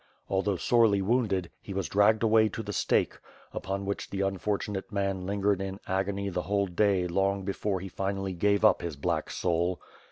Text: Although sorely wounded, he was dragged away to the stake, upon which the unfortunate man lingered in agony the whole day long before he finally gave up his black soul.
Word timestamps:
Although 0.31 0.55
sorely 0.55 1.03
wounded, 1.03 1.51
he 1.61 1.75
was 1.75 1.87
dragged 1.87 2.23
away 2.23 2.49
to 2.49 2.63
the 2.63 2.73
stake, 2.73 3.19
upon 3.53 3.85
which 3.85 4.09
the 4.09 4.21
unfortunate 4.21 4.91
man 4.91 5.27
lingered 5.27 5.61
in 5.61 5.79
agony 5.87 6.27
the 6.29 6.41
whole 6.41 6.65
day 6.65 7.05
long 7.05 7.43
before 7.43 7.79
he 7.79 7.87
finally 7.87 8.33
gave 8.33 8.65
up 8.65 8.81
his 8.81 8.95
black 8.95 9.29
soul. 9.29 9.79